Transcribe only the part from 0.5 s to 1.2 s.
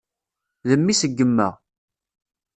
D mmi-s n